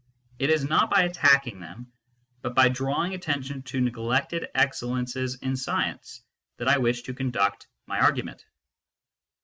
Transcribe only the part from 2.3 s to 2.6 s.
but